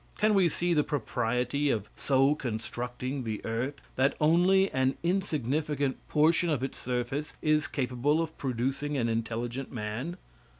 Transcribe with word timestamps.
Can 0.17 0.33
we 0.33 0.49
see 0.49 0.73
the 0.73 0.83
propriety 0.83 1.69
of 1.69 1.87
so 1.95 2.33
constructing 2.33 3.23
the 3.23 3.39
earth, 3.45 3.83
that 3.97 4.15
only 4.19 4.71
an 4.71 4.97
insignificant 5.03 5.97
portion 6.07 6.49
of 6.49 6.63
its 6.63 6.79
surface 6.79 7.33
is 7.43 7.67
capable 7.67 8.19
of 8.19 8.35
producing 8.35 8.97
an 8.97 9.07
intelligent 9.07 9.71
man? 9.71 10.17